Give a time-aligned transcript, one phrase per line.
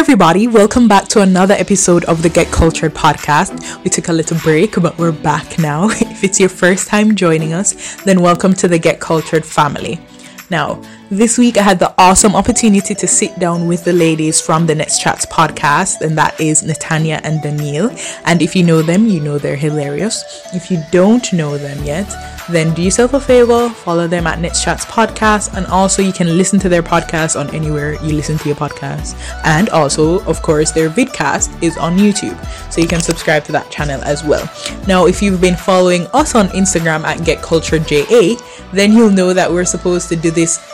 [0.00, 3.84] everybody, welcome back to another episode of the Get Cultured podcast.
[3.84, 5.90] We took a little break, but we're back now.
[5.90, 10.00] if it's your first time joining us, then welcome to the Get Cultured family.
[10.48, 14.66] Now, this week I had the awesome opportunity to sit down with the ladies from
[14.66, 17.90] the Next Chats podcast, and that is Natanya and Danielle.
[18.24, 20.22] And if you know them, you know they're hilarious.
[20.54, 22.08] If you don't know them yet,
[22.48, 26.38] then do yourself a favor, follow them at Next Chats podcast, and also you can
[26.38, 29.16] listen to their podcast on anywhere you listen to your podcast.
[29.44, 32.38] And also, of course, their vidcast is on YouTube,
[32.72, 34.48] so you can subscribe to that channel as well.
[34.86, 38.36] Now, if you've been following us on Instagram at Get Cultured JA,
[38.72, 40.69] then you'll know that we're supposed to do this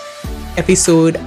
[0.56, 1.20] episode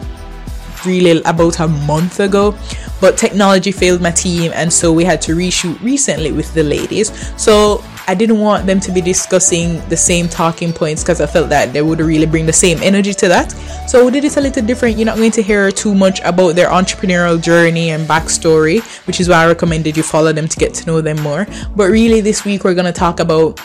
[0.85, 2.55] really about a month ago.
[3.01, 7.11] But technology failed my team and so we had to reshoot recently with the ladies.
[7.41, 11.47] So i didn't want them to be discussing the same talking points because i felt
[11.47, 13.51] that they would really bring the same energy to that.
[13.87, 14.97] So we did it a little different.
[14.97, 19.29] You're not going to hear too much about their entrepreneurial journey and backstory which is
[19.29, 21.47] why i recommended you follow them to get to know them more.
[21.75, 23.61] But really this week we're going to talk about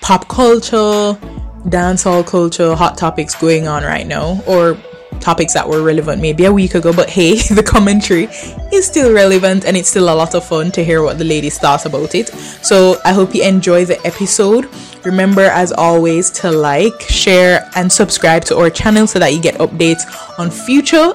[0.00, 1.16] pop culture
[1.64, 4.76] dancehall culture, hot topics going on right now, or
[5.20, 6.92] topics that were relevant maybe a week ago.
[6.92, 8.28] But hey, the commentary
[8.72, 11.58] is still relevant and it's still a lot of fun to hear what the ladies
[11.58, 12.28] thought about it.
[12.62, 14.68] So I hope you enjoy the episode.
[15.04, 19.54] Remember, as always, to like, share, and subscribe to our channel so that you get
[19.56, 20.02] updates
[20.38, 21.12] on future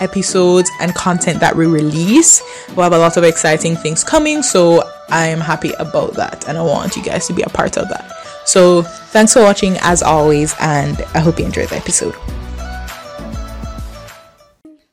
[0.00, 2.42] episodes and content that we release.
[2.70, 6.56] We have a lot of exciting things coming, so I am happy about that and
[6.56, 8.19] I want you guys to be a part of that.
[8.44, 12.14] So, thanks for watching as always, and I hope you enjoyed the episode.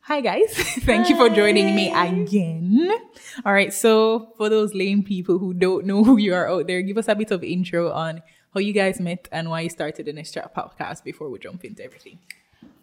[0.07, 0.53] Hi, guys.
[0.87, 1.09] Thank Hi.
[1.09, 2.89] you for joining me again.
[3.45, 3.73] All right.
[3.73, 7.07] So, for those lame people who don't know who you are out there, give us
[7.07, 8.21] a bit of intro on
[8.53, 11.65] how you guys met and why you started the Next Chat podcast before we jump
[11.65, 12.19] into everything.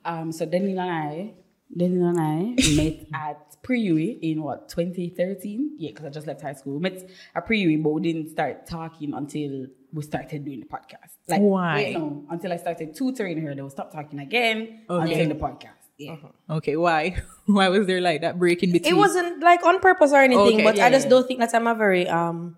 [0.05, 1.33] Um, so, Daniel and I,
[1.77, 5.77] Daniel and I met at pre in what 2013.
[5.79, 6.75] Yeah, because I just left high school.
[6.75, 11.15] We met at pre but we didn't start talking until we started doing the podcast.
[11.29, 11.75] Like, Why?
[11.77, 15.13] Wait, no, until I started tutoring her, they would stop talking again okay.
[15.13, 15.85] until the podcast.
[15.97, 16.13] Yeah.
[16.13, 16.57] Uh-huh.
[16.57, 17.23] Okay, why?
[17.47, 18.95] Why was there like that break in between?
[18.95, 21.11] It wasn't like on purpose or anything, okay, but yeah, I just yeah.
[21.11, 22.57] don't think that I'm a very um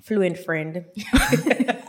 [0.00, 0.86] fluent friend.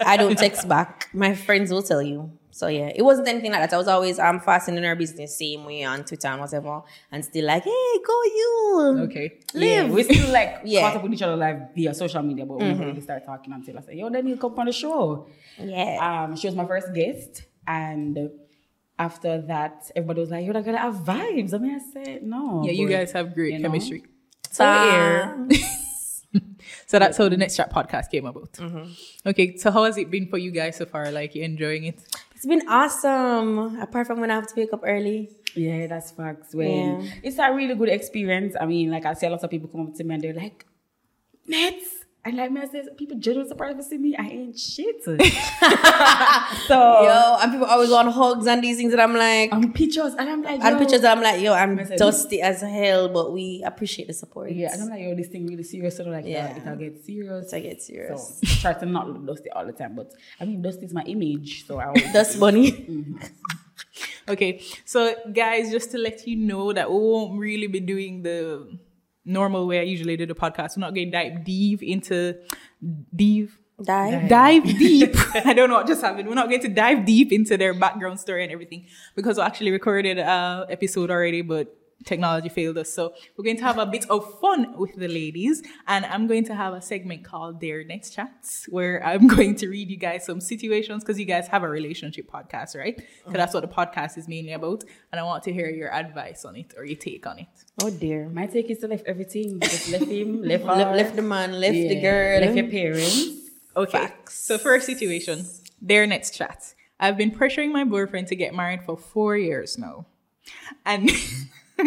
[0.06, 1.08] I don't text back.
[1.14, 2.32] My friends will tell you.
[2.60, 3.74] So yeah, it wasn't anything like that.
[3.74, 7.24] I was always um fasting in our business same way on Twitter and whatever, and
[7.24, 8.98] still like, hey, go you.
[9.06, 9.40] Okay.
[9.54, 9.88] Live.
[9.88, 10.82] Yeah, we still like yeah.
[10.82, 12.80] caught up with each other like via social media, but mm-hmm.
[12.80, 15.26] we never start talking until I said, yo, then you come on the show.
[15.58, 16.26] Yeah.
[16.26, 18.30] Um, she was my first guest, and
[18.98, 21.54] after that, everybody was like, you're not gonna have vibes.
[21.54, 22.62] I mean, I said no.
[22.66, 24.02] Yeah, you guys have great chemistry.
[24.02, 24.08] Know?
[24.52, 25.48] So here.
[26.88, 28.52] so that's how the Next Chat podcast came about.
[28.52, 29.30] Mm-hmm.
[29.30, 31.10] Okay, so how has it been for you guys so far?
[31.10, 32.02] Like, you enjoying it?
[32.40, 33.82] It's been awesome.
[33.82, 35.30] Apart from when I have to wake up early.
[35.56, 36.56] Yeah, that's facts.
[36.56, 37.12] When yeah.
[37.22, 38.56] it's a really good experience.
[38.58, 40.34] I mean, like I see a lot of people come up to me and they're
[40.34, 40.66] like,
[41.46, 44.14] Nets, and like me, I said, people generally surprised to see me.
[44.18, 45.02] I ain't shit.
[45.04, 50.16] so yo, and people always want hugs and these things, and I'm like, and pictures,
[50.16, 50.68] and I'm like, yo.
[50.68, 54.52] and pictures, I'm like, yo, I'm dusty as hell, but we appreciate the support.
[54.52, 55.96] Yeah, and I'm like, yo, this thing really serious.
[55.96, 57.54] So like, yeah, it'll get serious.
[57.54, 58.42] I get serious.
[58.44, 61.04] So try to not look dusty all the time, but I mean, dusty is my
[61.04, 62.72] image, so I always dust bunny.
[62.72, 63.18] mm-hmm.
[64.30, 68.78] Okay, so guys, just to let you know that we won't really be doing the
[69.30, 70.76] normal way I usually do the podcast.
[70.76, 72.36] We're not going to dive deep into
[73.16, 73.52] deep.
[73.82, 74.28] Dive.
[74.28, 75.16] Dive deep.
[75.46, 76.28] I don't know what just happened.
[76.28, 79.72] We're not going to dive deep into their background story and everything because we actually
[79.72, 82.92] recorded a episode already, but technology failed us.
[82.92, 86.46] So we're going to have a bit of fun with the ladies, and I'm going
[86.46, 90.26] to have a segment called Their Next Chats, where I'm going to read you guys
[90.26, 92.96] some situations because you guys have a relationship podcast, right?
[92.96, 96.46] Because that's what the podcast is mainly about, and I want to hear your advice
[96.46, 97.48] on it or your take on it.
[97.82, 99.60] Oh dear, my take is to leave everything.
[99.60, 101.90] Just left him, left left, left the man, left yeah.
[101.90, 103.28] the girl, left your parents.
[103.76, 104.00] Okay.
[104.00, 104.40] Facts.
[104.40, 105.46] So first situation,
[105.82, 106.74] their next chat.
[107.00, 110.06] I've been pressuring my boyfriend to get married for four years now,
[110.86, 111.10] and.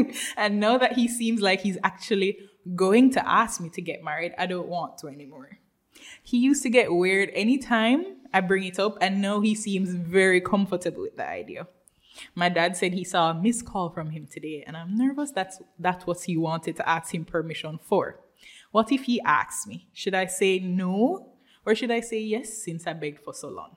[0.36, 2.38] and now that he seems like he's actually
[2.74, 5.58] going to ask me to get married, I don't want to anymore.
[6.22, 10.40] He used to get weird anytime I bring it up, and now he seems very
[10.40, 11.66] comfortable with the idea.
[12.34, 15.60] My dad said he saw a missed call from him today, and I'm nervous that's
[15.78, 18.20] that's what he wanted to ask him permission for.
[18.70, 19.88] What if he asks me?
[19.92, 21.32] Should I say no
[21.64, 23.76] or should I say yes since I begged for so long?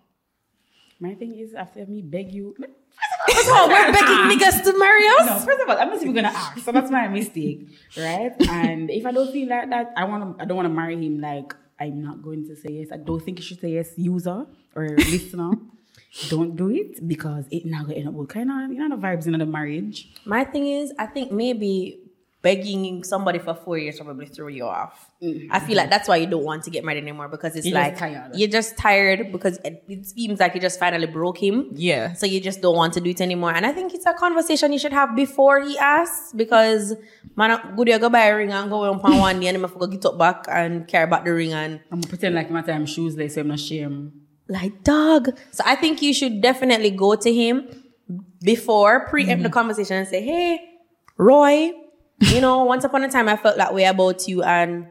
[0.99, 5.07] My thing is, after me beg you, First of all, we're begging niggas to marry
[5.19, 5.25] us.
[5.25, 6.59] No, first of all, I'm not even gonna ask.
[6.59, 8.33] So that's my mistake, right?
[8.49, 10.43] And if I don't feel like that, I want to.
[10.43, 11.19] I don't want to marry him.
[11.19, 12.87] Like I'm not going to say yes.
[12.91, 14.45] I don't think you should say yes, user
[14.75, 15.51] or listener.
[16.29, 19.01] don't do it because it now gonna end up with kind of you know the
[19.01, 20.09] vibes in the marriage.
[20.25, 21.99] My thing is, I think maybe
[22.45, 25.09] begging somebody for four years probably throw you off.
[25.21, 25.51] Mm-hmm.
[25.51, 27.79] I feel like that's why you don't want to get married anymore because it's You're
[27.81, 31.71] like just you're just tired because it, it, seems like you just finally broke him.
[31.73, 32.13] Yeah.
[32.13, 33.51] So you just don't want to do it anymore.
[33.55, 36.93] And I think it's a conversation you should have before he asks because
[37.35, 39.97] man, good you go buy a ring and go on one day and going to
[39.97, 42.85] get up back and care about the ring and I'm gonna pretend like my time
[42.85, 44.21] shoes they say I'm not shame.
[44.47, 45.29] Like dog.
[45.49, 47.55] So I think you should definitely go to him
[48.43, 49.43] before preempt mm-hmm.
[49.43, 50.59] the conversation and say, Hey,
[51.17, 51.71] Roy,
[52.19, 54.87] you know, once upon a time I felt that way about you and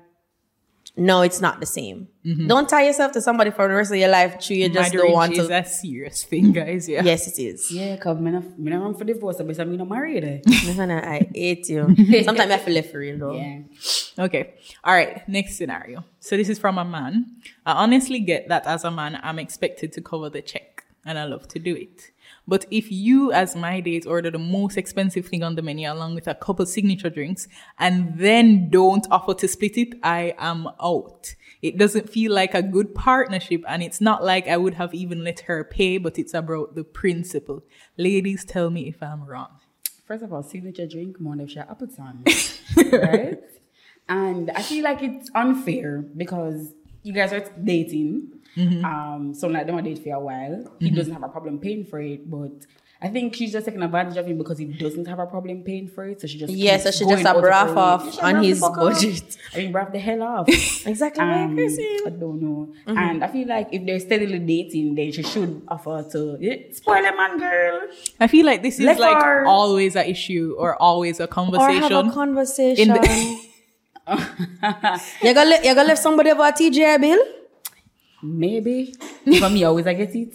[0.96, 2.06] no, it's not the same.
[2.24, 2.46] Mm-hmm.
[2.46, 4.38] Don't tie yourself to somebody for the rest of your life.
[4.38, 5.40] True, you just don't want to.
[5.40, 6.88] is a serious thing, guys.
[6.88, 7.02] Yeah.
[7.02, 7.70] Yes, it is.
[7.72, 10.42] Yeah, because I'm not, I'm not for divorce, but I'm not married.
[10.46, 11.96] Listen, I hate you.
[12.22, 13.34] Sometimes I feel left for real, though.
[13.34, 13.62] Yeah.
[14.20, 14.54] Okay.
[14.84, 15.28] All right.
[15.28, 16.04] Next scenario.
[16.20, 17.38] So this is from a man.
[17.66, 21.24] I honestly get that as a man, I'm expected to cover the check, and I
[21.24, 22.12] love to do it.
[22.46, 26.14] But if you, as my date, order the most expensive thing on the menu along
[26.14, 27.48] with a couple signature drinks
[27.78, 31.34] and then don't offer to split it, I am out.
[31.62, 35.24] It doesn't feel like a good partnership and it's not like I would have even
[35.24, 37.64] let her pay, but it's about the principle.
[37.96, 39.60] Ladies, tell me if I'm wrong.
[40.06, 42.24] First of all, signature drink, more if Appleton,
[42.92, 43.40] right?
[44.06, 46.74] And I feel like it's unfair because
[47.04, 48.84] you guys are dating Mm-hmm.
[48.84, 50.64] Um, so like they want to date for a while.
[50.78, 50.96] He mm-hmm.
[50.96, 52.66] doesn't have a problem paying for it, but
[53.02, 55.88] I think she's just taking advantage of him because he doesn't have a problem paying
[55.88, 56.20] for it.
[56.20, 59.36] So she just yeah, so she just a braff off on his budget.
[59.54, 60.48] I mean, braff the hell off.
[60.86, 61.22] exactly.
[61.22, 62.72] Um, I don't know.
[62.86, 62.96] Mm-hmm.
[62.96, 67.04] And I feel like if they're steadily dating, then she should offer to yeah, spoil
[67.04, 67.88] a man, girl.
[68.20, 69.46] I feel like this is Left like her.
[69.46, 71.92] always an issue or always a conversation.
[71.92, 72.96] Or have a conversation.
[74.06, 77.24] The- you gonna you gonna leave somebody about TJ bill?
[78.22, 78.94] Maybe.
[79.38, 80.34] For me, always I get it.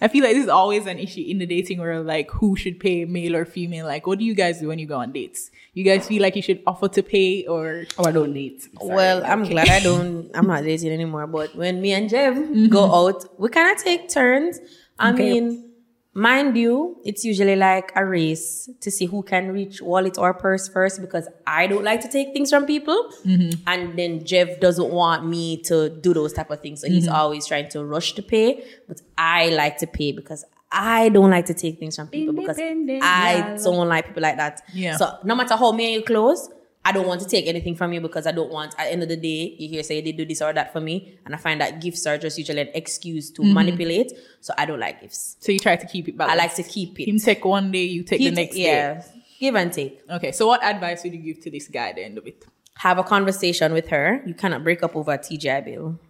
[0.00, 2.78] I feel like this is always an issue in the dating world, like who should
[2.78, 3.86] pay, male or female.
[3.86, 5.50] Like, what do you guys do when you go on dates?
[5.74, 7.84] You guys feel like you should offer to pay or?
[7.98, 8.62] Oh, I don't date.
[8.62, 8.94] Sorry.
[8.94, 10.30] Well, I'm glad I don't.
[10.34, 11.26] I'm not dating anymore.
[11.26, 12.66] But when me and Jev mm-hmm.
[12.66, 14.60] go out, we kind of take turns.
[14.98, 15.40] I okay.
[15.40, 15.67] mean,
[16.14, 20.66] Mind you, it's usually like a race to see who can reach wallet or purse
[20.66, 23.12] first because I don't like to take things from people.
[23.24, 23.60] Mm-hmm.
[23.66, 26.80] And then Jeff doesn't want me to do those type of things.
[26.80, 26.94] So mm-hmm.
[26.94, 28.64] he's always trying to rush to pay.
[28.88, 32.58] But I like to pay because I don't like to take things from people because
[32.58, 34.62] I don't like people like that.
[34.74, 34.96] Yeah.
[34.96, 36.48] So no matter how many you close,
[36.88, 39.02] I don't want to take anything from you because I don't want, at the end
[39.02, 41.18] of the day, you hear say they do this or that for me.
[41.26, 43.52] And I find that gifts are just usually an excuse to mm-hmm.
[43.52, 44.12] manipulate.
[44.40, 45.36] So I don't like gifts.
[45.40, 46.40] So you try to keep it balanced.
[46.40, 47.06] I like to keep it.
[47.10, 49.04] Him take one day, you take he the next t- yeah, day.
[49.38, 50.00] Give and take.
[50.10, 50.32] Okay.
[50.32, 52.46] So what advice would you give to this guy at the end of it?
[52.76, 54.22] Have a conversation with her.
[54.24, 56.00] You cannot break up over a TJ bill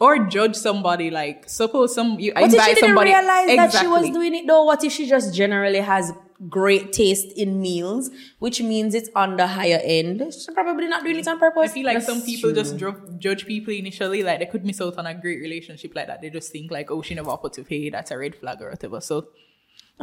[0.00, 3.56] or judge somebody like suppose some you what if she didn't somebody realize exactly.
[3.56, 6.12] that she was doing it though what if she just generally has
[6.48, 10.22] great taste in meals, which means it's on the higher end.
[10.32, 11.70] She's probably not doing it on purpose.
[11.70, 12.62] I feel like That's some people true.
[12.62, 16.20] just judge people initially, like they could miss out on a great relationship like that.
[16.20, 17.90] They just think like, oh, she never offered to pay.
[17.90, 19.00] That's a red flag or whatever.
[19.00, 19.28] So,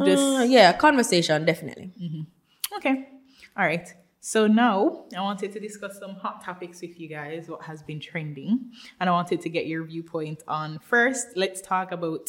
[0.04, 1.92] just uh, yeah, conversation definitely.
[2.00, 2.76] Mm-hmm.
[2.76, 3.08] Okay,
[3.56, 3.88] all right.
[4.20, 7.48] So now I wanted to discuss some hot topics with you guys.
[7.48, 10.80] What has been trending, and I wanted to get your viewpoint on.
[10.80, 12.28] First, let's talk about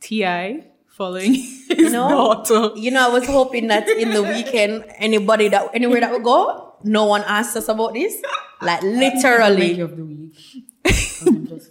[0.00, 0.68] T.I.
[0.96, 2.70] following his you know, daughter.
[2.76, 6.74] You know, I was hoping that in the weekend, anybody that anywhere that would go,
[6.82, 8.20] no one asked us about this.
[8.62, 9.78] Like literally.
[9.80, 10.36] of the week.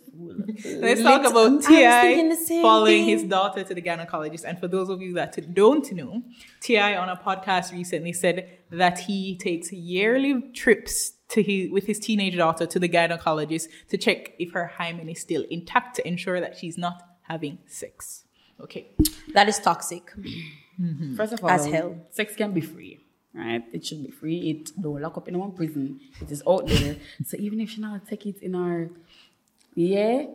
[0.66, 2.36] Let's talk about T.I.
[2.62, 3.10] following thing.
[3.10, 4.44] his daughter to the gynecologist.
[4.46, 6.22] And for those of you that don't know,
[6.62, 6.96] T.I.
[6.98, 12.38] on a podcast recently said that he takes yearly trips to his, with his teenage
[12.38, 16.58] daughter to the gynecologist to check if her hymen is still intact to ensure that
[16.58, 18.25] she's not having sex.
[18.62, 18.88] Okay.
[19.34, 20.14] That is toxic.
[20.80, 21.16] Mm-hmm.
[21.16, 21.96] First of all, as hell.
[22.12, 23.00] Sex can be free,
[23.34, 23.64] right?
[23.72, 24.50] It should be free.
[24.52, 26.00] It don't lock up in one prison.
[26.22, 26.98] It is out there.
[27.26, 28.90] so even if she not take it in our
[29.74, 30.26] yeah,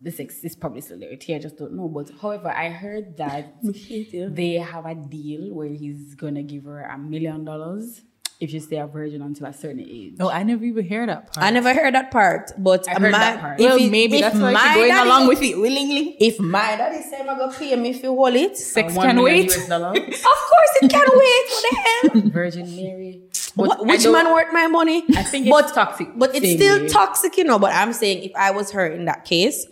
[0.00, 1.12] the sex is probably still there.
[1.12, 1.88] I just don't know.
[1.88, 6.98] But however, I heard that they have a deal where he's gonna give her a
[6.98, 8.02] million dollars
[8.40, 10.14] if you stay a virgin until a certain age.
[10.18, 11.46] Oh, I never even heard that part.
[11.46, 13.58] I never heard that part, but I heard my, that part.
[13.58, 16.16] Well, it, maybe that's why she's going daddy, along with it willingly.
[16.18, 19.22] If my daddy say I'm gonna pay me if you hold it, sex uh, can
[19.22, 19.50] wait.
[19.54, 21.44] of course, it can wait.
[21.48, 22.30] What the hell?
[22.32, 23.22] Virgin Mary.
[23.54, 25.04] What, which man worth my money?
[25.16, 26.08] I think it's but, toxic.
[26.16, 26.88] But it's still way.
[26.88, 27.58] toxic, you know.
[27.58, 29.66] But I'm saying if I was her in that case,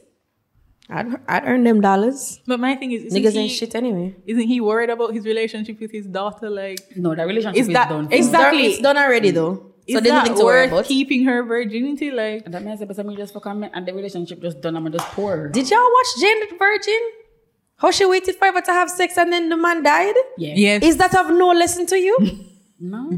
[0.91, 2.41] I'd, I'd earn them dollars.
[2.47, 4.17] But my thing is, niggas he, ain't shit anyway.
[4.27, 6.49] Isn't he worried about his relationship with his daughter?
[6.49, 8.09] Like, no, that relationship is, is that, done.
[8.11, 9.73] Exactly, it's done already though.
[9.87, 10.85] Is so there's nothing to worry about.
[10.85, 14.61] Keeping her virginity, like and that means that me just fuck and the relationship just
[14.61, 14.77] done.
[14.77, 15.49] I'm just poor.
[15.49, 17.01] Did y'all watch Jane the Virgin?
[17.77, 20.15] How she waited forever to have sex and then the man died?
[20.37, 20.55] Yeah.
[20.57, 20.83] Yes.
[20.83, 22.19] Is that of no lesson to you?
[22.81, 23.13] no.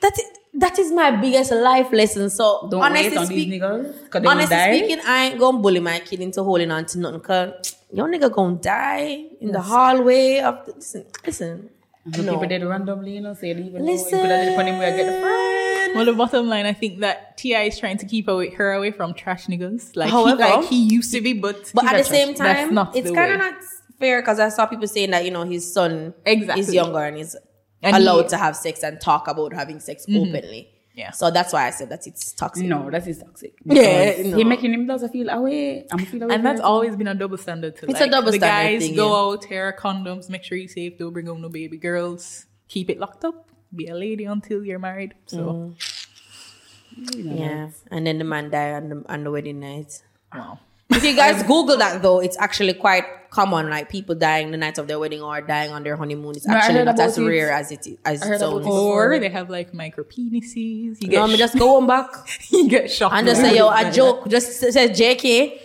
[0.00, 2.28] That's it that is my biggest life lesson.
[2.30, 4.10] So Don't honestly wait on speak- these niggas.
[4.10, 4.76] 'cause honestly die.
[4.78, 7.20] speaking, I ain't gonna bully my kid into holding on to nothing.
[7.20, 11.04] Cause your nigga gonna die in the hallway of the, listen.
[11.26, 11.70] Listen,
[12.06, 12.32] The no.
[12.32, 14.18] people did randomly, you know, say they even Listen.
[14.18, 14.24] know.
[14.24, 15.94] If you where I get the friend.
[15.94, 17.62] Well, the bottom line, I think that T.I.
[17.64, 19.94] is trying to keep away, her away from trash niggas.
[19.94, 22.60] Like, However- he, like he used to be, but But at the that's same that's
[22.60, 23.54] time, not it's kind of not
[24.00, 26.60] fair because I saw people saying that you know his son Exactly.
[26.62, 27.36] is younger and is
[27.82, 28.28] And allowed he- Mm-hmm.
[28.30, 30.68] to have sex and talk about having sex openly.
[30.94, 31.10] Yeah.
[31.12, 32.66] So that's why I said that it's toxic.
[32.66, 33.54] No, that is toxic.
[33.64, 34.36] Yeah, no.
[34.36, 35.86] He making him does feel away.
[35.90, 36.34] I'm feel away.
[36.34, 36.64] and that's it.
[36.64, 37.86] always been a double standard too.
[37.88, 39.32] It's a like, double the standard guys thing, go yeah.
[39.34, 42.98] out, tear condoms, make sure you're safe, don't bring home no baby girls, keep it
[43.00, 45.14] locked up, be a lady until you're married.
[45.26, 47.16] So Mm.
[47.16, 50.02] You know, Yeah, and then the man died on the on the wedding night.
[50.34, 50.58] wow.
[50.96, 53.70] If you guys Google that though, it's actually quite common.
[53.70, 56.34] Like people dying the night of their wedding or dying on their honeymoon.
[56.36, 57.24] It's No, actually not as it.
[57.24, 58.66] rare as it as I it heard about sounds.
[58.66, 61.00] Or they have like micro penises.
[61.00, 62.10] You get No, me just go on back
[62.50, 63.14] you get shocked.
[63.14, 64.28] and just with say yo a joke.
[64.28, 65.58] Just say JK.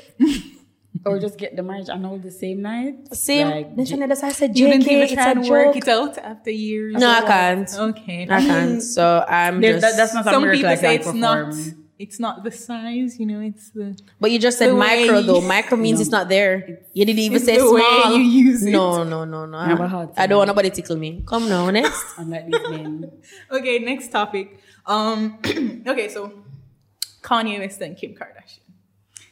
[1.06, 2.96] Or just get the marriage annulled the same night.
[3.16, 3.48] Same.
[3.50, 4.72] Like, Like, J- that's why I said You JK.
[4.72, 5.52] didn't even It's try a and joke.
[5.52, 6.96] work it out after years.
[6.96, 7.70] No, I can't.
[7.78, 8.28] Okay.
[8.30, 8.82] I can't.
[8.84, 9.82] So I'm There- just.
[9.84, 11.54] that- that's not a Some miracle people I say can't it's not.
[11.98, 12.08] Perform.
[12.08, 13.40] It's not the size, you know.
[13.42, 15.42] It's the But you just said micro you- though.
[15.56, 16.80] Micro means it's not there.
[16.94, 18.18] You didn't even It's say the way small.
[18.18, 18.72] you use it.
[18.72, 19.58] No, no, no, no.
[19.58, 21.24] have a I don't want nobody tickle me.
[21.26, 22.04] Come now, next.
[22.18, 23.12] Unlike these men.
[23.52, 23.80] okay.
[23.80, 24.60] Next topic.
[24.86, 25.40] Um.
[25.88, 26.10] okay.
[26.10, 26.32] So
[27.22, 28.62] Kanye West and Kim Kardashian.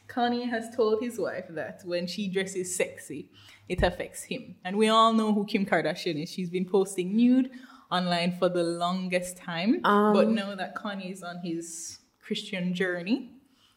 [0.08, 3.28] Kanye has told his wife that when she dresses sexy,
[3.68, 6.30] it affects him, and we all know who Kim Kardashian is.
[6.30, 7.50] She's been posting nude
[7.90, 13.30] online for the longest time, Um, but now that Kanye is on his Christian journey,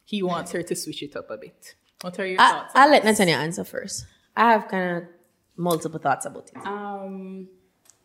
[0.04, 1.74] he wants her to switch it up a bit.
[2.02, 2.72] What are your I, thoughts?
[2.74, 4.06] I'll let Natanya answer first.
[4.36, 5.02] I have kind of
[5.56, 6.66] multiple thoughts about it.
[6.66, 7.48] Um,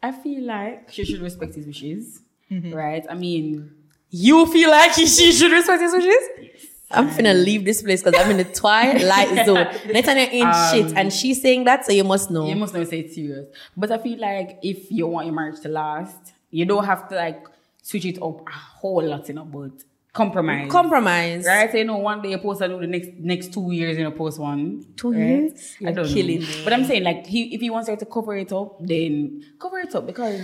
[0.03, 2.21] I feel like she should respect his wishes,
[2.51, 2.73] Mm-hmm.
[2.73, 3.03] right?
[3.09, 3.71] I mean,
[4.11, 6.23] You feel like she should respect his wishes?
[6.39, 6.65] Yes.
[6.91, 9.65] I'm finna leave this place because I'm in the twilight zone.
[9.95, 12.45] Natanya ain't shit, and she's saying that, so you must know.
[12.47, 13.47] you must not say it's serious.
[13.75, 17.15] But I feel like if you want your marriage to last, you don't have to
[17.15, 17.43] like
[17.81, 19.71] switch it up a whole lot, you know, but
[20.15, 20.71] compromise.
[20.71, 21.45] Compromise.
[21.45, 24.03] Right, so you know, one day you post and the next next two years you
[24.03, 24.85] know post one.
[24.95, 25.19] Two right?
[25.19, 25.75] years?
[25.81, 26.47] I You're don't killing know.
[26.47, 26.63] me.
[26.63, 29.79] But I'm saying like he if he wants her to cover it up, then cover
[29.79, 30.41] it up because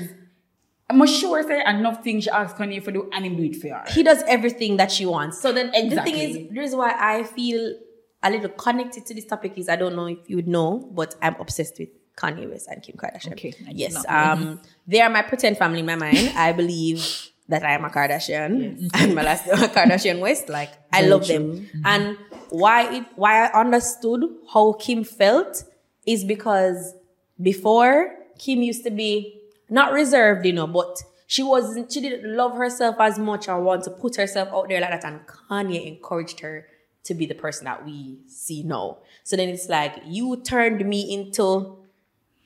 [0.89, 3.69] I'm sure say enough things she asks Kanye for do and him do it for
[3.69, 3.85] her.
[3.89, 5.41] he does everything that she wants.
[5.41, 7.75] So then the thing is, the reason why I feel
[8.21, 11.15] a little connected to this topic is I don't know if you would know, but
[11.21, 13.31] I'm obsessed with Kanye West and Kim Kardashian.
[13.31, 14.03] Okay, Yes.
[14.07, 16.33] Um, they are my pretend family in my mind.
[16.35, 20.49] I believe that I am a Kardashian and my last name Kardashian West.
[20.49, 21.51] Like I love them.
[21.51, 21.81] Mm-hmm.
[21.85, 22.17] And
[22.49, 25.63] why it why I understood how Kim felt
[26.05, 26.93] is because
[27.41, 32.55] before Kim used to be not reserved, you know, but she wasn't she didn't love
[32.55, 35.05] herself as much or want to put herself out there like that.
[35.05, 36.67] And Kanye encouraged her
[37.03, 38.99] to be the person that we see now.
[39.23, 41.77] So then it's like you turned me into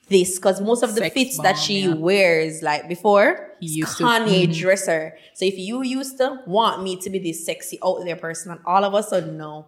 [0.07, 1.93] this because most of the Sex fits that she yeah.
[1.93, 4.03] wears, like before, He used to-.
[4.03, 5.17] Kanye dresser.
[5.33, 8.61] So if you used to want me to be this sexy out there person, and
[8.65, 9.67] all of a sudden now,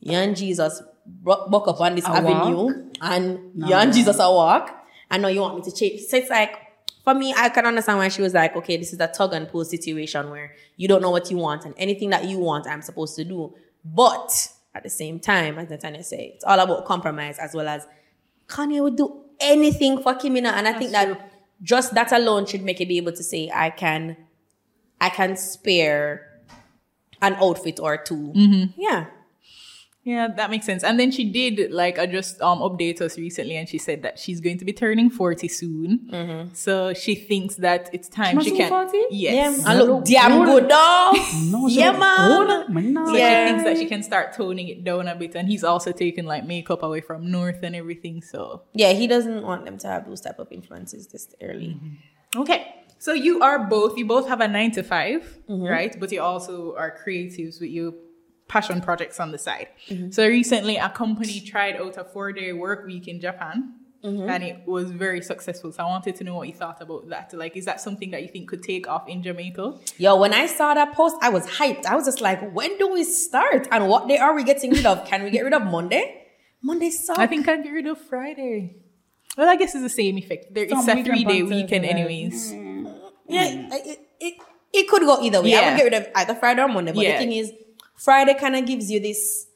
[0.00, 2.76] young Jesus bu- buck up on this avenue, walk?
[3.00, 3.92] and No, young no.
[3.92, 6.02] Jesus a walk, and now you want me to change.
[6.02, 6.56] So it's like
[7.02, 9.48] for me, I can understand why she was like, okay, this is a tug and
[9.48, 12.82] pull situation where you don't know what you want, and anything that you want, I'm
[12.82, 13.54] supposed to do.
[13.84, 17.86] But at the same time, as Natanya say, it's all about compromise as well as
[18.48, 22.80] Kanye would do anything for Kimina, and I think that just that alone should make
[22.80, 24.16] you be able to say, I can,
[25.00, 26.40] I can spare
[27.22, 28.80] an outfit or 2 mm-hmm.
[28.80, 29.06] Yeah.
[30.06, 30.84] Yeah, that makes sense.
[30.84, 34.20] And then she did like uh, just um update us recently, and she said that
[34.22, 36.50] she's going to be turning forty soon.
[36.54, 38.86] So she thinks that it's time She she, must can.
[38.90, 38.98] 40?
[39.10, 39.66] Yeah, Yes.
[39.66, 41.12] I look damn good, though.
[41.52, 42.46] No, she yeah, man.
[42.46, 43.28] good, So Yeah.
[43.28, 46.24] she thinks that she can start toning it down a bit, and he's also taking
[46.24, 48.22] like makeup away from North and everything.
[48.22, 51.76] So Yeah, he doesn't want them to have those type of influences this early.
[52.36, 52.60] okay,
[52.98, 53.98] so you are both.
[53.98, 55.62] You both have a nine to 5 Mm-hmm.
[55.64, 55.94] right?
[56.00, 57.92] But you also are creatives with your
[58.48, 59.68] passion projects on the side.
[59.88, 60.10] Mm-hmm.
[60.10, 63.74] So recently, a company tried out a four day work week in Japan.
[64.04, 64.28] Mm-hmm.
[64.28, 65.72] And it was very successful.
[65.72, 67.32] So I wanted to know what you thought about that.
[67.34, 69.78] Like, is that something that you think could take off in Jamaica?
[69.98, 71.86] Yo, when I saw that post, I was hyped.
[71.86, 73.66] I was just like, when do we start?
[73.72, 75.04] And what day are we getting rid of?
[75.06, 76.24] Can we get rid of Monday?
[76.62, 77.18] Monday sucks.
[77.18, 78.76] I think I'd get rid of Friday.
[79.36, 80.54] Well, I guess it's the same effect.
[80.54, 82.52] There, it's a three day weekend, anyways.
[82.52, 84.38] Yeah, it, it,
[84.72, 85.54] it could go either way.
[85.54, 85.70] I Yeah.
[85.70, 86.92] would get rid of either Friday or Monday.
[86.92, 87.12] But Yeah.
[87.12, 87.52] the thing is,
[87.96, 89.46] Friday kind of gives you this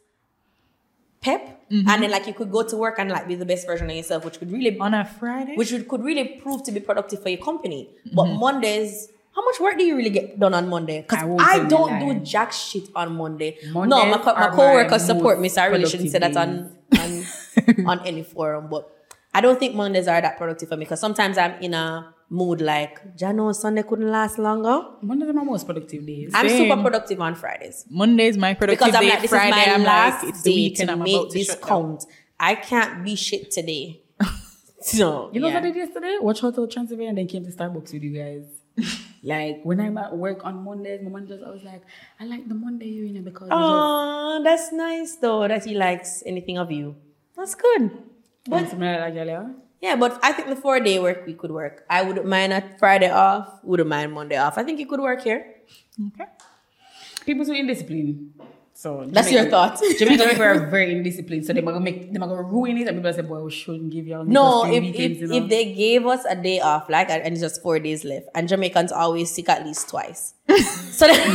[1.21, 2.01] pep, and mm-hmm.
[2.01, 4.25] then like you could go to work and like be the best version of yourself,
[4.25, 5.55] which could really, On a Friday?
[5.55, 7.91] which would, could really prove to be productive for your company.
[8.07, 8.17] Mm-hmm.
[8.17, 11.03] But Mondays How much work do you really get done on Monday?
[11.03, 12.15] Because I I, won't tell you don't lie.
[12.15, 13.59] do jack shit on Monday.
[13.67, 16.77] no, Mondays my, co- my co-workers support me, so I really shouldn't say that on,
[16.99, 17.11] on
[17.87, 18.69] on any forum.
[18.69, 18.91] But
[19.33, 22.61] I don't think Mondays are that productive for me because sometimes I'm in a mood
[22.61, 24.83] like, Jano, Sunday couldn't last longer.
[25.03, 26.31] Mondays are my most productive days.
[26.35, 26.69] I'm Same.
[26.71, 28.91] super productive on Fridays Monday's my productive day.
[28.93, 29.11] because I'm day.
[29.11, 30.89] like, this Friday, is my I'm last like, it's the day weekend.
[30.89, 31.69] to I'm make about to this shut down.
[31.69, 32.05] count.
[32.39, 34.03] I can't be shit today.
[34.81, 35.55] so You know yeah.
[35.55, 36.17] what I did yesterday?
[36.21, 38.45] Watch Hotel Transylvania and then came to Starbucks with you guys.
[39.23, 41.83] like when I'm at work on Mondays, my manager's always was like,
[42.21, 46.71] I like the Monday you because Oh, that's nice though that he likes anything of
[46.71, 46.97] you.
[47.37, 47.91] That's good.
[48.47, 48.71] Want
[49.85, 50.21] something like that, Jalia?
[50.21, 51.85] Yeah, but I think the four day work week could work.
[51.89, 54.59] I wouldn't mind a Friday off, wouldn't mind Monday off.
[54.59, 55.55] I think it could work here.
[56.15, 56.27] Okay.
[57.27, 58.31] People so indisciplined.
[58.73, 59.79] So That's your thought.
[59.99, 62.89] Jamaican people are very indisciplined, so they're gonna make they're gonna ruin it.
[62.89, 65.45] And people say, "Boy, we shouldn't give y'all No, if weekends, if, you know?
[65.45, 68.49] if they gave us a day off, like and it's just four days left, and
[68.49, 71.29] Jamaicans always sick at least twice, so then,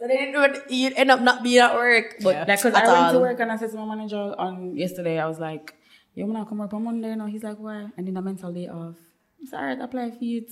[0.00, 2.16] so it would, you'd end up not being at work.
[2.22, 2.44] But Yeah.
[2.48, 5.26] Like, cause I went to work and I said to my manager on yesterday, I
[5.26, 5.74] was like,
[6.16, 8.22] "Yo, I'm not come up on Monday." You know, he's like, "Why?" I need a
[8.22, 8.96] mental day off.
[9.40, 10.50] It's alright, apply for it.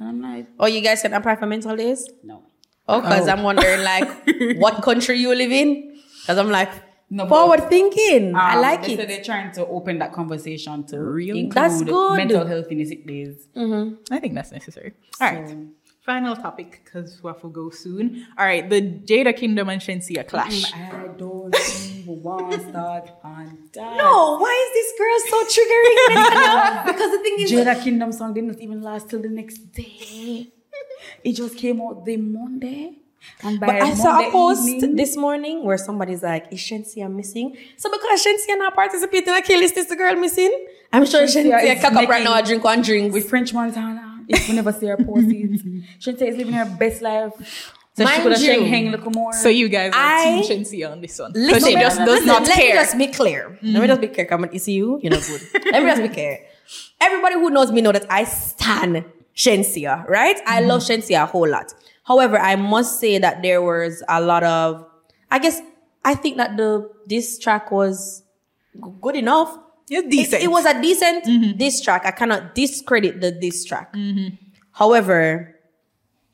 [0.00, 2.08] And I'm like, Oh, you guys can apply for mental days?
[2.24, 2.44] "No."
[2.88, 3.32] Oh, because Oh.
[3.32, 4.08] I'm wondering like
[4.64, 5.98] what country you live in.
[6.22, 6.70] Because I'm like
[7.10, 8.34] No, but- forward thinking.
[8.34, 9.00] I Um, like they it.
[9.00, 11.40] So they're trying to open that conversation to Really?
[11.40, 12.16] include That's good.
[12.16, 13.48] mental health in the sick days.
[13.56, 14.92] I think that's necessary.
[15.20, 15.56] All right.
[16.04, 18.26] Final topic because we have to go soon.
[18.38, 18.64] All right.
[18.70, 20.72] The Jada Kingdom and Shenseea clash.
[20.72, 21.54] I don't
[22.16, 23.96] to start on that.
[23.96, 26.86] no, why is this girl so triggering?
[26.86, 30.48] because the thing is, Jada Kingdom song didn't even last till the next day.
[31.22, 32.92] It just came out the Monday.
[33.42, 37.12] And by But I saw a post evening- this morning where somebody's like, "Is Shenseea
[37.12, 40.52] missing?" So because Shenseea not participating in a kill list, is the girl missing?
[40.92, 43.12] I'm sure Shenseea Shenseea cock up right now, drink one drink.
[43.12, 44.24] with French Montana.
[44.28, 45.50] If we never see her post it.
[46.00, 47.72] Shenseea is living her best life.
[47.98, 49.32] So Mind she could have you, hang little more.
[49.32, 51.32] So you guys are I- Team Shenseea on this one.
[51.34, 52.68] Listen, she just does listen, not let care.
[52.68, 53.58] me just be clear.
[53.60, 53.72] Mm.
[53.72, 54.26] Let me just be clear.
[54.26, 55.42] Come on, you see you, you're not good.
[55.72, 56.38] let me just be clear.
[57.00, 60.36] Everybody who knows me know that I stan Shenseea, right?
[60.46, 61.74] I love Shenseea a whole lot.
[62.04, 64.86] However, I must say that there was a lot of,
[65.30, 65.60] I guess,
[66.04, 68.22] I think that the this track was
[69.00, 69.58] good enough.
[69.90, 70.42] It's It, decent.
[70.42, 71.58] it was a decent mm-hmm.
[71.58, 72.06] diss track.
[72.06, 73.92] I cannot discredit the diss track.
[73.92, 74.36] Mm-hmm.
[74.72, 75.57] However,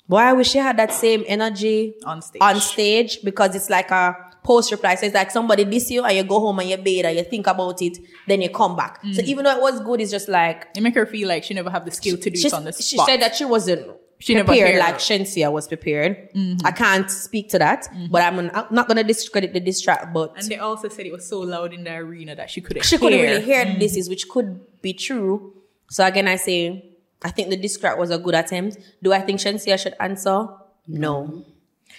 [0.09, 2.43] boy, I wish she had that same energy On stage.
[2.43, 4.95] On stage because it's like a post reply.
[4.95, 7.25] So it's like somebody diss you and you go home and you bathe and you
[7.25, 9.01] think about it, then you come back.
[9.12, 9.25] So mm.
[9.25, 11.71] even though it was good, it's just like it make her feel like she never
[11.71, 13.07] have the skill to do she, it on the she spot.
[13.07, 16.31] said that she wasn't She prepared like Shenseea was prepared.
[16.35, 16.67] Mm-hmm.
[16.67, 18.07] I can't speak to that, mm-hmm.
[18.11, 21.12] but I'm, I'm not gonna discredit the diss track, but and they also said it
[21.12, 22.99] was so loud in the arena that she couldn't she hear.
[23.01, 23.81] couldn't really hear the mm.
[23.81, 25.55] disses, which could be true.
[25.90, 26.94] So again, I say
[27.25, 28.77] I think the diss track was a good attempt.
[29.03, 30.47] Do I think Shenseea should answer?
[30.87, 31.45] No.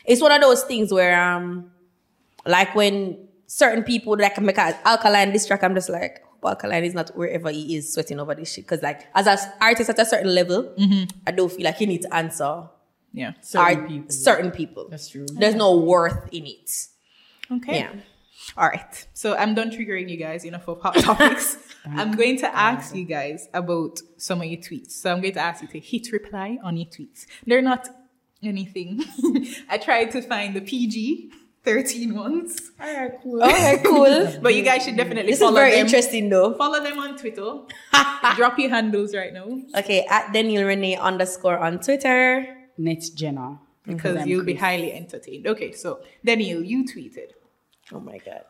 [0.06, 1.72] It's one of those things where um,
[2.46, 6.84] like when certain people that can make an alkaline diss track, I'm just like, alkaline
[6.84, 8.66] is not wherever he is sweating over this shit.
[8.66, 10.72] Because like as an artist at a certain level,
[11.26, 12.64] I don't feel like he needs to answer
[13.14, 13.32] Yeah.
[13.42, 14.12] certain art- people.
[14.12, 14.88] certain people.
[14.90, 15.26] That's true.
[15.34, 16.70] There's no worth in it.
[17.52, 17.80] Okay.
[17.80, 17.94] Yeah.
[18.58, 19.08] All right.
[19.14, 21.58] So I'm done triggering you guys enough of hot topics.
[21.88, 24.92] I'm going to uh, ask you guys about some of your tweets.
[24.92, 27.26] So I'm going to ask you to hit reply on your tweets.
[27.46, 27.90] They're not
[28.44, 29.04] anything.
[29.70, 31.32] I tried to find the PG
[31.64, 33.44] 13 ones, Alright, cool.
[33.44, 34.34] Okay, cool.
[34.42, 35.80] but you guys should definitely this is very them.
[35.86, 36.54] interesting though.
[36.54, 37.62] Follow them on Twitter.
[38.36, 42.46] Drop your handles right now Okay, at Daniel Renee underscore on Twitter.
[42.78, 43.60] Next Jenna.
[43.84, 45.48] because I'm you'll be highly entertained.
[45.48, 47.32] Okay, so Daniel, you tweeted.
[47.92, 48.44] Oh my god.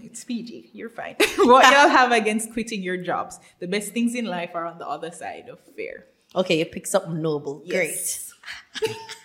[0.00, 0.70] It's Fiji.
[0.72, 1.16] You're fine.
[1.38, 3.38] what y'all have against quitting your jobs?
[3.60, 6.06] The best things in life are on the other side of fear.
[6.34, 7.62] Okay, you pick something noble.
[7.64, 8.32] Yes.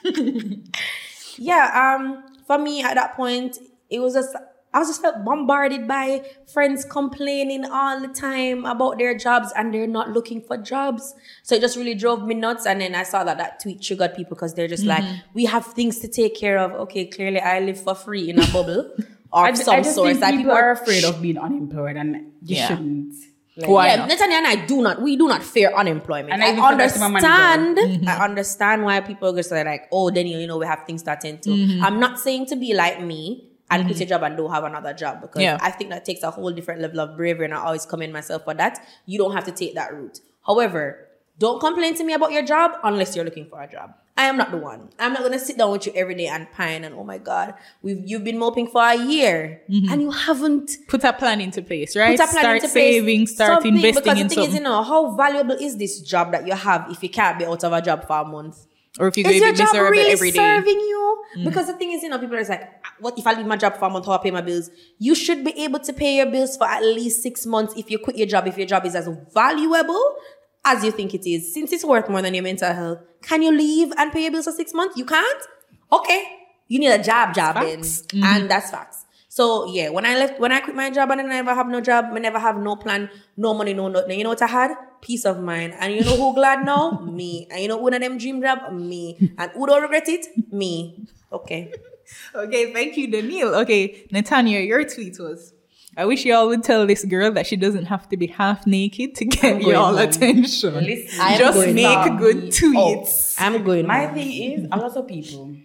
[0.03, 0.59] Great.
[1.37, 3.57] yeah, um, for me at that point,
[3.89, 4.35] it was just
[4.73, 9.73] I was just felt bombarded by friends complaining all the time about their jobs and
[9.73, 11.13] they're not looking for jobs.
[11.43, 12.65] So it just really drove me nuts.
[12.65, 15.03] And then I saw that that tweet triggered people because they're just like,
[15.33, 16.71] we have things to take care of.
[16.71, 18.95] Okay, clearly I live for free in a bubble
[19.33, 20.09] I, some I just sort.
[20.09, 22.67] think Like, people are afraid of being unemployed and you Yeah.
[22.67, 23.13] shouldn't.
[23.57, 24.09] Like, Why yeah, not?
[24.09, 26.33] Natanya and I do not, we do not fear unemployment.
[26.33, 27.77] And I I, even said that understand.
[27.77, 28.07] Mm-hmm.
[28.07, 31.13] I understand why people just say like, oh, Daniel, you know, we have things to
[31.13, 31.49] attend to.
[31.49, 31.83] Mm-hmm.
[31.83, 34.01] I'm not saying to be like me and quit mm-hmm.
[34.01, 35.57] your job and don't have another job because Yeah.
[35.61, 38.43] I think that takes a whole different level of bravery and I always commend myself
[38.45, 38.85] for that.
[39.05, 40.19] You don't have to take that route.
[40.45, 43.95] However, Don't complain to me about your job unless you're looking for a job.
[44.17, 44.89] I am not the one.
[44.99, 47.53] I'm not gonna sit down with you every day and pine and oh my god,
[47.81, 49.91] we've you've been moping for a year mm-hmm.
[49.91, 52.17] and you haven't put a plan into place, right?
[52.17, 54.49] Put a plan start into saving, place, start investing because in the thing something.
[54.49, 57.45] is, you know, how valuable is this job that you have if you can't be
[57.45, 58.67] out of a job for a month?
[58.99, 60.37] Or if you is your job really every day.
[60.37, 61.23] serving you?
[61.37, 61.45] Mm.
[61.45, 62.69] Because the thing is, you know, people are like,
[62.99, 64.69] what if I leave my job for a month, how I pay my bills?
[64.99, 67.99] You should be able to pay your bills for at least six months if you
[67.99, 70.17] quit your job, if your job is as valuable
[70.63, 71.53] as you think it is.
[71.53, 74.45] Since it's worth more than your mental health, can you leave and pay your bills
[74.45, 74.97] for six months?
[74.97, 75.43] You can't?
[75.91, 76.37] Okay.
[76.67, 77.81] You need a job, job in.
[77.81, 78.23] Mm-hmm.
[78.23, 79.05] And that's facts.
[79.27, 81.79] So yeah, when I left, when I quit my job and I never have no
[81.79, 84.17] job, I never have no plan, no money, no nothing.
[84.17, 84.71] You know what I had?
[85.01, 85.73] Peace of mind.
[85.79, 86.99] And you know who glad now?
[87.11, 87.47] Me.
[87.49, 88.73] And you know one of them dream job?
[88.73, 89.17] Me.
[89.37, 90.25] And who don't regret it?
[90.51, 91.07] Me.
[91.31, 91.73] Okay.
[92.35, 93.55] okay, thank you, Daniel.
[93.55, 95.53] Okay, Natanya, your tweet was
[95.97, 99.13] I wish y'all would tell this girl that she doesn't have to be half naked
[99.15, 100.73] to get y'all attention.
[100.75, 103.35] Listen, Just make good tweets.
[103.37, 103.85] Oh, I'm going.
[103.85, 105.57] My thing is, a lot of people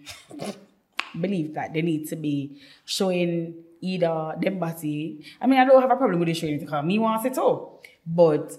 [1.19, 5.23] believe that they need to be showing either them body.
[5.39, 7.37] I mean, I don't have a problem with it showing it because me wants it
[7.37, 7.81] all.
[8.05, 8.51] But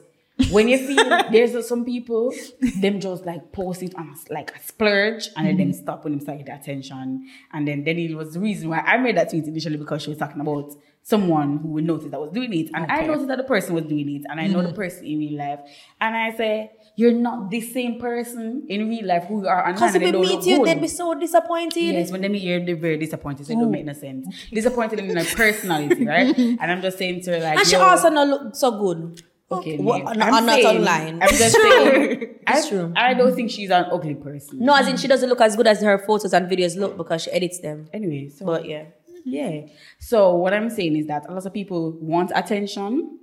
[0.51, 0.95] when you see
[1.31, 2.33] there's some people,
[2.81, 5.71] them just like post it on like a splurge and then mm-hmm.
[5.71, 7.29] them stop when them start getting attention.
[7.53, 10.11] And then then it was the reason why I made that tweet initially because she
[10.11, 10.73] was talking about
[11.09, 12.71] someone who would notice that was doing it.
[12.75, 13.01] And okay.
[13.01, 14.23] I noticed that the person was doing it.
[14.29, 14.69] And I know mm.
[14.69, 15.61] the person in real life.
[15.99, 19.75] And I say, you're not the same person in real life who you are online.
[19.75, 20.67] Because if they meet you, good.
[20.67, 21.95] they'd be so disappointed.
[21.95, 23.47] Yes, when they meet you, they're very disappointed.
[23.47, 24.29] So it don't make no sense.
[24.53, 26.37] Disappointed in their personality, right?
[26.61, 29.23] and I'm just saying to her, like, and she also not look so good.
[29.51, 31.23] Okay, well, I'm, I'm not online.
[31.23, 32.35] I'm just saying.
[32.47, 32.93] I, true.
[32.95, 34.59] I don't think she's an ugly person.
[34.61, 37.23] No, as in she doesn't look as good as her photos and videos look because
[37.23, 37.89] she edits them.
[37.95, 38.85] Anyway, so but yeah.
[39.31, 39.67] Yeah.
[39.99, 43.19] So what I'm saying is that a lot of people want attention,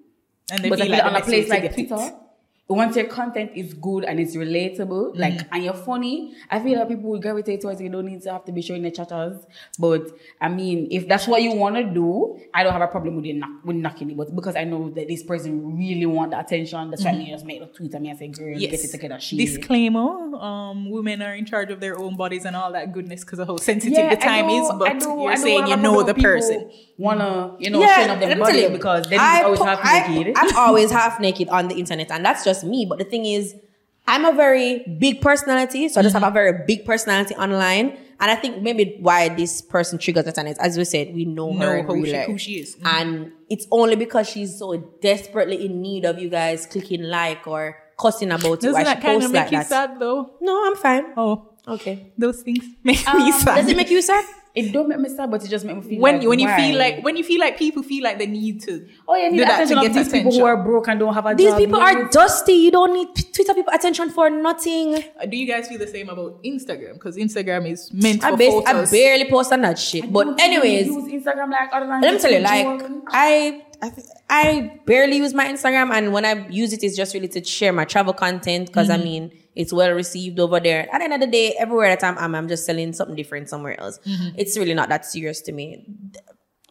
[0.51, 2.13] and they but feel like on a place like Twitter.
[2.67, 5.19] Once your content is good and it's relatable, mm-hmm.
[5.19, 7.89] like and you're funny, I feel like people will gravitate towards you.
[7.89, 9.45] don't need to have to be showing the chatters.
[9.77, 10.09] But
[10.41, 13.25] I mean, if that's what you want to do, I don't have a problem with
[13.25, 14.17] it knock, with knocking it.
[14.17, 17.19] But because I know that this person really want the attention, that's mm-hmm.
[17.19, 18.71] why I just make a tweet and me and say, "Girl, yes.
[18.71, 22.55] get it together." She Disclaimer: um, Women are in charge of their own bodies and
[22.55, 24.71] all that goodness because of how sensitive yeah, the time know, is.
[24.79, 26.71] But do, you're saying you know the person.
[26.97, 30.33] Wanna you know yeah, show up their body because they always half naked.
[30.35, 32.85] I'm always half naked on the internet, and that's just just me.
[32.87, 33.55] But the thing is,
[34.07, 36.23] I'm a very big personality, so I just mm-hmm.
[36.23, 37.97] have a very big personality online.
[38.19, 41.25] And I think maybe why this person triggers us, and is, as we said, we
[41.25, 42.75] know, know her who, she, who she is.
[42.75, 42.87] Mm-hmm.
[42.87, 47.77] And it's only because she's so desperately in need of you guys clicking like or
[47.99, 48.83] cussing about Doesn't it.
[48.83, 49.67] Doesn't that kind of make like you that.
[49.67, 50.31] sad though?
[50.41, 51.05] No, I'm fine.
[51.17, 51.49] Oh.
[51.67, 52.13] Okay.
[52.17, 53.55] Those things make um, me sad.
[53.55, 54.23] Does it make you sad?
[54.55, 56.47] It don't make me sad, but it just make me feel when like, when you
[56.55, 58.87] feel like when you feel like people feel like they need to.
[59.05, 60.11] Oh yeah, need attention of these attention.
[60.11, 61.57] people who are broke and don't have a these job.
[61.57, 62.53] These people are dusty.
[62.53, 64.95] You don't need Twitter people attention for nothing.
[64.95, 66.93] Uh, do you guys feel the same about Instagram?
[66.93, 68.93] Because Instagram is meant I for bas- photos.
[68.93, 70.05] I barely post on that shit.
[70.05, 73.64] I but anyways, use Instagram like other than let me tell you, like I.
[73.81, 73.91] I,
[74.29, 77.73] I barely use my Instagram, and when I use it, it's just really to share
[77.73, 78.67] my travel content.
[78.67, 79.01] Because mm-hmm.
[79.01, 80.87] I mean, it's well received over there.
[80.93, 83.49] At the end of the day, everywhere that I'm, I'm, I'm just selling something different
[83.49, 83.99] somewhere else.
[84.05, 84.35] Mm-hmm.
[84.37, 85.85] It's really not that serious to me.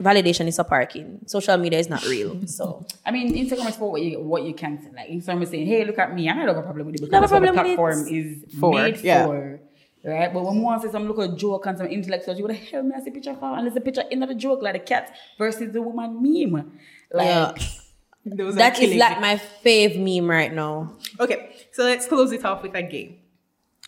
[0.01, 1.21] Validation is a parking.
[1.27, 2.40] Social media is not real.
[2.47, 4.90] So I mean, Instagram is for what you what you can say.
[4.95, 6.29] Like Instagram is saying, "Hey, look at me.
[6.29, 8.75] I don't have a problem with it because that's the platform is for.
[8.75, 9.27] made yeah.
[9.27, 9.61] for."
[10.05, 10.35] Right?
[10.35, 12.93] But when one says some look at joke and some intellectuals, you would hell me
[12.95, 15.73] I see picture for and there's a picture in the joke like the cat versus
[15.73, 16.73] the woman meme.
[17.14, 17.27] Like
[18.24, 18.50] yeah.
[18.53, 20.96] that is like my fave meme right now.
[21.20, 23.18] Okay, so let's close it off with a game.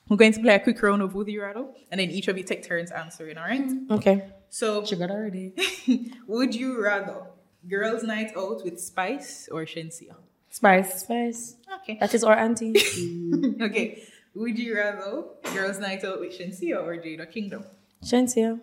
[0.08, 2.38] We're going to play a quick round of Would You Rather, and then each of
[2.38, 3.66] you take turns answering, all right?
[3.66, 4.30] Mm, okay.
[4.48, 5.52] So, she got already.
[6.28, 7.26] would you rather
[7.68, 10.14] girls' night out with Spice or Shenseea?
[10.48, 11.02] Spice.
[11.02, 11.56] Spice.
[11.82, 11.98] Okay.
[11.98, 12.76] That is our auntie.
[13.60, 14.04] okay.
[14.36, 17.64] Would you rather girls' night out with Shenseea or Jada Kingdom?
[18.04, 18.60] Shenseea.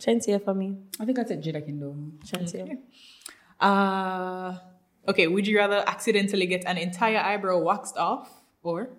[0.00, 0.76] Shenseea for me.
[1.00, 2.18] I think I said Jada Kingdom.
[2.24, 2.62] Shenseea.
[2.62, 2.78] Okay.
[3.60, 4.56] Uh,
[5.08, 8.30] okay, would you rather accidentally get an entire eyebrow waxed off
[8.62, 8.90] or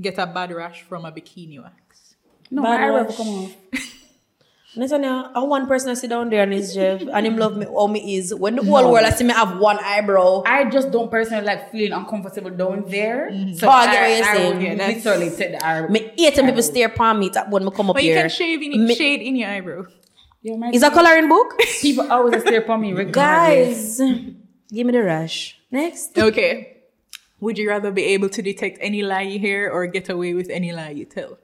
[0.00, 2.14] get a bad rash from a bikini wax?
[2.50, 3.56] No, bad my eyebrow will come off.
[4.76, 7.66] Listen, I one person I sit down there and is Jeff and him love me
[7.66, 8.92] all me is when the whole no.
[8.92, 10.44] world I see me have one eyebrow.
[10.46, 13.30] I just don't personally like feeling uncomfortable down there.
[13.32, 13.54] Mm-hmm.
[13.54, 14.78] So oh, I get what you're saying.
[14.78, 15.88] Yeah, literally take the eyebrow.
[15.88, 18.14] Me hate when people stare upon me when me come up but here.
[18.14, 19.86] But you can shave in me, shade in your eyebrow.
[20.42, 21.58] Is a coloring book?
[21.80, 23.98] People always stare upon me regardless.
[23.98, 24.22] Guys,
[24.72, 25.58] give me the rush.
[25.70, 26.16] Next.
[26.18, 26.78] Okay.
[27.40, 30.48] Would you rather be able to detect any lie you hear or get away with
[30.50, 31.38] any lie you tell?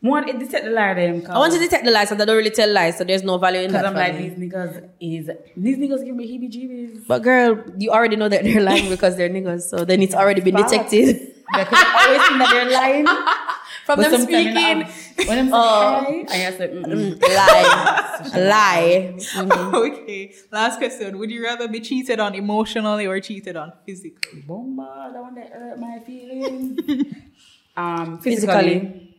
[0.00, 1.24] One, it detect the lie them.
[1.28, 3.38] I want to detect the lies, so they don't really tell lies, so there's no
[3.38, 3.82] value in that.
[3.82, 7.06] Because I'm like, these niggas is these niggas give me heebie-jeebies.
[7.06, 10.42] But girl, you already know that they're lying because they're niggas, so then it's already
[10.42, 11.16] been detected.
[11.52, 13.06] because I always think that they're lying.
[13.86, 14.86] From them sometimes speaking, I'm-
[15.28, 16.04] when I'm Oh.
[16.06, 17.20] saying hi, I just like, mm-mm.
[17.20, 19.14] lie, lie.
[19.16, 19.74] Mhm.
[19.92, 20.34] okay.
[20.50, 21.18] Last question.
[21.18, 24.40] Would you rather be cheated on emotionally or cheated on physically?
[24.46, 26.80] Bomba, that one that hurt my feelings.
[27.76, 28.80] um, Physically.
[28.80, 29.14] physically.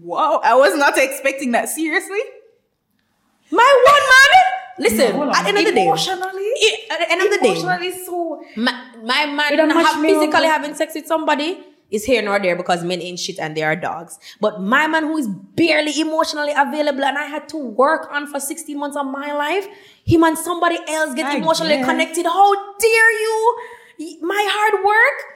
[0.00, 1.68] Wow, I was not expecting that.
[1.68, 2.20] Seriously?
[3.50, 4.32] My one man.
[4.90, 5.36] Listen, Hold on.
[5.36, 6.50] at the end of the day, Emotionally?
[6.90, 8.72] at the end of the day, Emotionally, so my,
[9.04, 11.58] my man It don't match have physically having sex with somebody
[11.92, 14.18] is here nor there because men ain't shit and they are dogs.
[14.40, 18.40] But my man who is barely emotionally available and I had to work on for
[18.40, 19.66] 16 months of my life,
[20.04, 21.86] him and somebody else get I emotionally guess.
[21.86, 22.24] connected.
[22.26, 23.56] How dare you?
[24.22, 25.28] My hard work?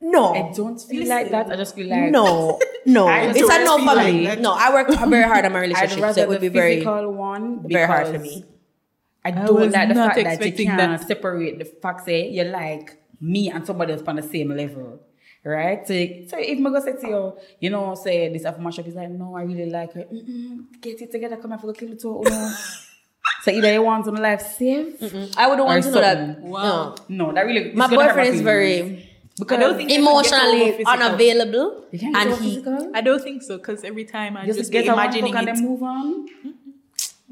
[0.00, 0.34] No.
[0.34, 1.50] I don't feel like that.
[1.50, 3.06] I just feel like no, no.
[3.08, 4.26] I it's a don't no for like me.
[4.26, 4.40] that.
[4.40, 6.74] No, I work very hard on my I'd relationship, so it would the be very,
[6.76, 8.44] physical one very hard for because me.
[9.24, 11.06] I I don't was like the not fact that you expecting can't that.
[11.08, 12.30] separate the fact say eh?
[12.30, 15.00] you're like me and somebody else on the same level.
[15.44, 15.86] Right?
[15.86, 15.94] So,
[16.28, 19.08] so if I go say to you, you know, say this after mashup is like,
[19.10, 20.02] no, I really like her.
[20.04, 22.22] Mm-mm, get it together, come and for the kill it too.
[23.42, 24.96] So either you want on life safe.
[25.36, 26.16] I wouldn't want to know that.
[26.16, 26.50] something.
[26.50, 26.94] No.
[27.08, 30.58] No, that really My it's gonna hurt boyfriend is very because I don't think- emotionally
[30.58, 30.92] Get over physical.
[30.92, 32.64] unavailable, and he.
[32.94, 35.32] I don't think so, because every time I just, just, get be a one imagining
[35.32, 35.54] fuck and it.
[35.54, 36.26] then move on.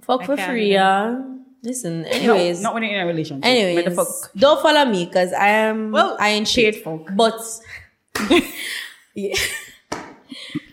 [0.03, 1.23] fuck I for can't free, yeah.
[1.62, 3.42] Listen, anyways, no, not when you're in a relationship.
[3.42, 5.90] But anyways, don't follow me because I am.
[5.90, 6.75] Well, I ain't shit.
[6.77, 7.09] paid fuck.
[7.16, 7.40] But
[9.14, 9.35] yeah.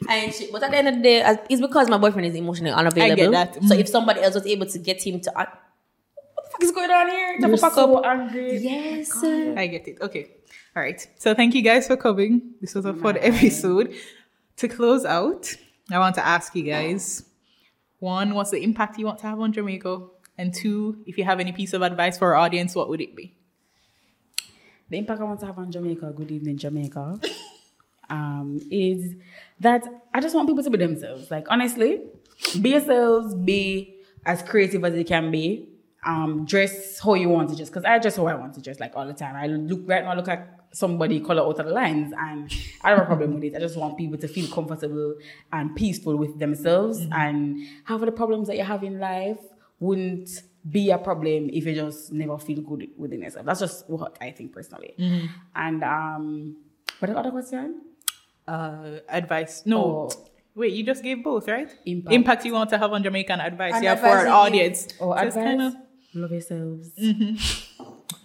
[0.09, 0.51] Ain't shit.
[0.51, 3.11] But at the end of the day, it's because my boyfriend is emotionally unavailable.
[3.11, 3.53] I get that.
[3.63, 3.79] So Mm.
[3.79, 5.45] if somebody else was able to get him to, uh,
[6.33, 7.37] what the fuck is going on here?
[7.39, 8.05] You're so up.
[8.05, 8.57] angry.
[8.57, 9.11] Yes.
[9.13, 9.55] sir.
[9.57, 9.97] I get it.
[10.01, 10.27] Okay.
[10.75, 11.05] All right.
[11.17, 12.41] So thank you guys for coming.
[12.59, 13.93] This was a fun episode.
[14.57, 15.55] To close out,
[15.89, 17.23] I want to ask you guys
[17.99, 20.01] one, what's the impact you want to have on Jamaica?
[20.37, 23.15] And two, if you have any piece of advice for our audience, what would it
[23.15, 23.35] be?
[24.89, 27.19] The impact I want to have on Jamaica, good evening, Jamaica,
[28.09, 29.15] um, is
[29.59, 31.31] that I just want people to be themselves.
[31.31, 32.01] Like, honestly,
[32.61, 35.69] be yourselves, be as creative as you can be.
[36.05, 37.69] Um, dress how you want to dress.
[37.69, 39.35] Because I dress how I want to dress, like all the time.
[39.35, 42.89] I look right now, I look like somebody color out of the lines, and I
[42.89, 43.55] don't have a problem with it.
[43.55, 45.15] I just want people to feel comfortable
[45.53, 49.39] and peaceful with themselves, and half of the problems that you have in life
[49.79, 50.29] wouldn't
[50.69, 53.45] be a problem if you just never feel good within yourself.
[53.45, 54.93] That's just what I think personally.
[55.55, 56.57] And um,
[56.99, 57.81] what the other question?
[58.47, 59.63] Uh, advice?
[59.65, 60.09] No.
[60.11, 60.25] Oh.
[60.55, 61.69] Wait, you just gave both, right?
[61.85, 62.45] Impact.
[62.45, 63.73] you want to have on Jamaican advice.
[63.73, 64.87] And yeah, for our advice you audience.
[65.01, 65.43] Oh, Just advice?
[65.43, 65.83] kinda-
[66.15, 66.91] Love yourselves.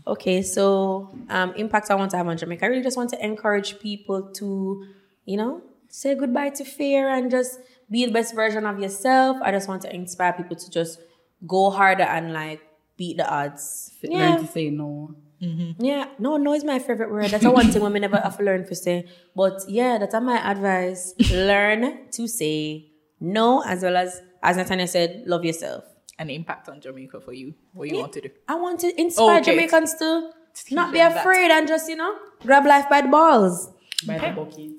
[0.06, 2.64] Okay, so um, impact I want to have on Jamaica.
[2.64, 4.86] I really just want to encourage people to,
[5.26, 9.36] you know, say goodbye to fear and just be the best version of yourself.
[9.42, 10.98] I just want to inspire people to just
[11.46, 12.60] go harder and like
[12.96, 13.92] beat the odds.
[14.02, 15.14] Learn to say no.
[15.42, 15.84] Mm-hmm.
[15.84, 16.08] yeah.
[16.18, 17.30] No, no is my favorite word.
[17.30, 19.06] That's a one thing women never have to learn to say.
[19.36, 21.14] But yeah, that's my advice.
[21.30, 25.84] learn to say no, as well as as Natanya said, love yourself.
[26.18, 27.54] An impact on Jamaica for you.
[27.72, 28.30] What you want to do.
[28.48, 29.52] I want to inspire Okay.
[29.52, 30.30] Jamaicans to
[30.72, 31.20] not be them that.
[31.20, 33.70] afraid and just, you know, grab life by the balls.
[34.04, 34.72] By the bucket.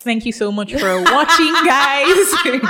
[0.00, 2.34] Thank you so much for watching, guys.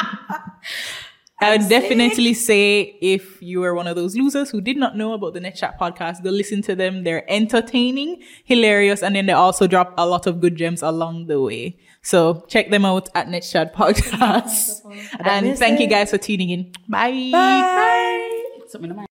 [1.42, 5.12] I would definitely say if you are one of those losers who did not know
[5.12, 7.04] about the Net Chat podcast, go listen to them.
[7.04, 11.40] They're entertaining, hilarious, and then they also drop a lot of good gems along the
[11.40, 11.78] way.
[12.02, 14.80] So check them out at Net Chat podcast.
[15.24, 16.72] and miss thank you guys for tuning in.
[16.88, 17.30] Bye.
[17.32, 18.42] Bye.
[18.68, 19.06] Something in my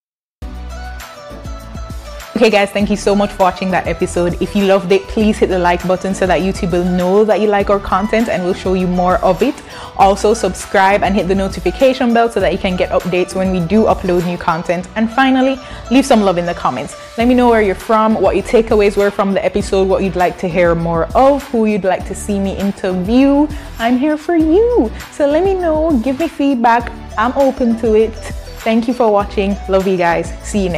[2.42, 4.42] Okay, guys, thank you so much for watching that episode.
[4.42, 7.40] If you loved it, please hit the like button so that YouTube will know that
[7.40, 9.54] you like our content and we'll show you more of it.
[9.96, 13.60] Also, subscribe and hit the notification bell so that you can get updates when we
[13.68, 14.88] do upload new content.
[14.96, 15.60] And finally,
[15.92, 16.96] leave some love in the comments.
[17.16, 20.16] Let me know where you're from, what your takeaways were from the episode, what you'd
[20.16, 23.48] like to hear more of, who you'd like to see me interview.
[23.78, 24.92] I'm here for you.
[25.12, 26.92] So let me know, give me feedback.
[27.20, 28.16] I'm open to it.
[28.64, 29.56] Thank you for watching.
[29.70, 30.34] Love you guys.
[30.42, 30.70] See you next